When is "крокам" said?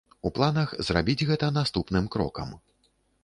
2.15-2.49